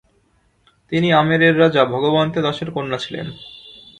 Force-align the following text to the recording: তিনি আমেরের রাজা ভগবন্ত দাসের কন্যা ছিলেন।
তিনি 0.91 1.07
আমেরের 1.13 1.53
রাজা 1.59 1.81
ভগবন্ত 1.85 2.35
দাসের 2.37 2.69
কন্যা 2.71 2.97
ছিলেন। 2.97 3.27